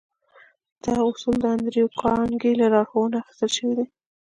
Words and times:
دا 0.83 0.93
اصول 1.09 1.35
د 1.39 1.45
انډريو 1.53 1.93
کارنګي 2.01 2.51
له 2.59 2.65
لارښوونو 2.73 3.15
اخيستل 3.21 3.49
شوي 3.57 3.73
دي. 3.77 3.85